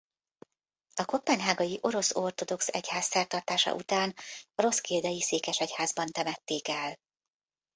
[0.95, 4.13] A koppenhágai orosz ortodox egyház szertartása után
[4.55, 6.97] a Roskildei székesegyházban temették el.